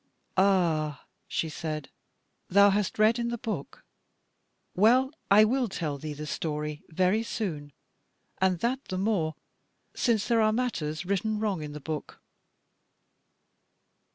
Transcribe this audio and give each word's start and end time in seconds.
"Ah," 0.35 1.05
she 1.27 1.47
said, 1.47 1.91
"thou 2.49 2.71
hast 2.71 2.97
read 2.97 3.19
in 3.19 3.27
the 3.27 3.37
book 3.37 3.85
well, 4.73 5.11
I 5.29 5.43
will 5.45 5.67
tell 5.69 5.99
thee 5.99 6.15
the 6.15 6.25
story 6.25 6.81
very 6.89 7.21
soon, 7.21 7.71
and 8.39 8.61
that 8.61 8.83
the 8.85 8.97
more 8.97 9.35
since 9.95 10.27
there 10.27 10.41
are 10.41 10.51
matters 10.51 11.05
written 11.05 11.39
wrong 11.39 11.61
in 11.61 11.73
the 11.73 11.79
book." 11.79 12.19